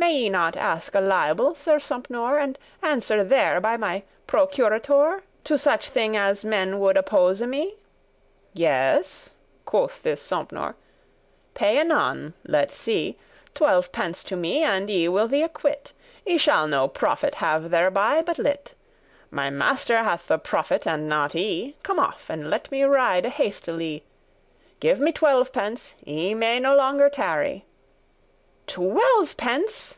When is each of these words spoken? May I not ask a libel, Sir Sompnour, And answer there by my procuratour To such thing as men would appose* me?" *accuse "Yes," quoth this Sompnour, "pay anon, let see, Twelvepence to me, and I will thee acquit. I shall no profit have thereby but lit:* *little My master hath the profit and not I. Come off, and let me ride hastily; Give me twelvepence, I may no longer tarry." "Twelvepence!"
May 0.00 0.26
I 0.26 0.28
not 0.28 0.56
ask 0.56 0.94
a 0.94 1.00
libel, 1.00 1.54
Sir 1.56 1.78
Sompnour, 1.80 2.38
And 2.40 2.56
answer 2.82 3.22
there 3.24 3.60
by 3.60 3.76
my 3.76 4.04
procuratour 4.28 5.22
To 5.44 5.58
such 5.58 5.88
thing 5.90 6.16
as 6.16 6.44
men 6.46 6.78
would 6.78 6.96
appose* 6.96 7.42
me?" 7.42 7.66
*accuse 7.66 7.74
"Yes," 8.54 9.30
quoth 9.66 10.00
this 10.04 10.22
Sompnour, 10.22 10.76
"pay 11.54 11.78
anon, 11.78 12.32
let 12.46 12.70
see, 12.72 13.18
Twelvepence 13.56 14.24
to 14.26 14.36
me, 14.36 14.62
and 14.62 14.88
I 14.88 15.08
will 15.08 15.26
thee 15.26 15.42
acquit. 15.42 15.92
I 16.26 16.36
shall 16.38 16.68
no 16.68 16.86
profit 16.88 17.34
have 17.34 17.68
thereby 17.70 18.22
but 18.22 18.38
lit:* 18.38 18.72
*little 18.72 18.76
My 19.32 19.50
master 19.50 19.98
hath 20.04 20.28
the 20.28 20.38
profit 20.38 20.86
and 20.86 21.08
not 21.08 21.32
I. 21.34 21.74
Come 21.82 21.98
off, 21.98 22.30
and 22.30 22.48
let 22.48 22.70
me 22.70 22.82
ride 22.84 23.26
hastily; 23.26 24.04
Give 24.80 25.00
me 25.00 25.12
twelvepence, 25.12 25.94
I 26.06 26.34
may 26.34 26.60
no 26.60 26.74
longer 26.76 27.10
tarry." 27.10 27.64
"Twelvepence!" 28.68 29.96